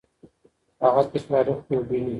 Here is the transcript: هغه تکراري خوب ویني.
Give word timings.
هغه 0.83 1.01
تکراري 1.13 1.53
خوب 1.65 1.81
ویني. 1.89 2.09